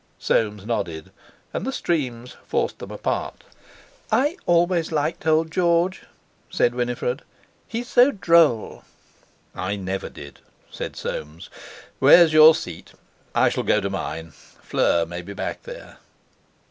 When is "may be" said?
15.05-15.33